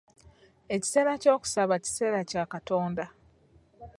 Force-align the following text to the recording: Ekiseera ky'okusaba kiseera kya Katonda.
Ekiseera 0.75 1.13
ky'okusaba 1.21 1.75
kiseera 1.83 2.19
kya 2.29 2.43
Katonda. 2.51 3.05